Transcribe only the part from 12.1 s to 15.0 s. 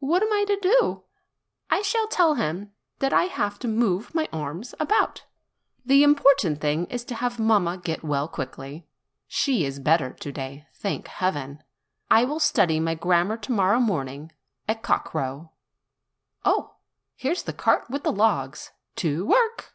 I will study my gram mar to morrow morning at